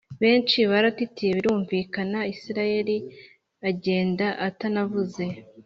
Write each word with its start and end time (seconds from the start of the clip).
benshi 0.21 0.59
baratitiye 0.71 1.31
birumvikana, 1.37 2.19
israel 2.33 2.87
agenda 3.69 4.27
atanavuze 4.47 5.23